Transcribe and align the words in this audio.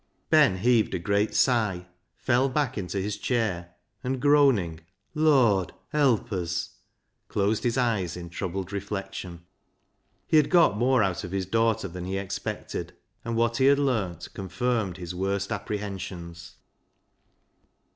Ben 0.31 0.57
heaved 0.57 0.95
a 0.95 0.97
great 0.97 1.35
sigh, 1.35 1.85
fell 2.15 2.49
back 2.49 2.75
into 2.75 2.99
his 2.99 3.17
chair, 3.19 3.75
and 4.03 4.19
groaning," 4.19 4.79
Lord, 5.29 5.73
help 5.89 6.33
us," 6.33 6.77
closed 7.27 7.63
his 7.63 7.77
eyes 7.77 8.17
in 8.17 8.31
troubled 8.31 8.73
reflection. 8.73 9.43
He 10.25 10.37
had 10.37 10.49
got 10.49 10.75
more 10.75 11.03
out 11.03 11.23
of 11.23 11.29
his 11.31 11.45
daughter 11.45 11.87
than 11.87 12.05
he 12.05 12.17
expected, 12.17 12.93
and 13.23 13.35
what 13.35 13.57
he 13.57 13.65
had 13.67 13.77
learnt 13.77 14.29
confirmed 14.33 14.97
his 14.97 15.13
worst 15.13 15.51
apprehensions. 15.51 16.55